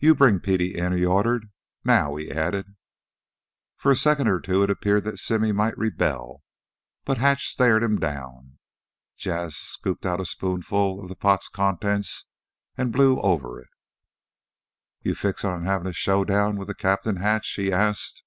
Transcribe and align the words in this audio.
"You 0.00 0.16
bring 0.16 0.40
Petey 0.40 0.76
in!" 0.76 0.92
he 0.92 1.04
ordered. 1.06 1.52
"Now!" 1.84 2.16
he 2.16 2.32
added. 2.32 2.74
For 3.76 3.92
a 3.92 3.94
second 3.94 4.26
or 4.26 4.40
two 4.40 4.64
it 4.64 4.70
appeared 4.72 5.04
that 5.04 5.20
Simmy 5.20 5.52
might 5.52 5.78
rebel, 5.78 6.42
but 7.04 7.18
Hatch 7.18 7.46
stared 7.46 7.84
him 7.84 8.00
down. 8.00 8.58
Jas' 9.16 9.54
scooped 9.56 10.04
out 10.04 10.20
a 10.20 10.24
spoonful 10.24 11.00
of 11.00 11.08
the 11.08 11.14
pot's 11.14 11.46
contents 11.48 12.24
and 12.76 12.90
blew 12.92 13.20
over 13.20 13.60
it. 13.60 13.68
"You 15.02 15.14
fixin' 15.14 15.48
on 15.50 15.62
havin' 15.62 15.86
a 15.86 15.92
showdown 15.92 16.56
with 16.56 16.66
the 16.66 16.74
captain, 16.74 17.18
Hatch?" 17.18 17.46
he 17.54 17.70
asked. 17.72 18.24